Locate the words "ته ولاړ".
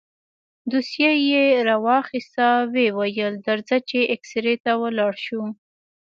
4.63-5.13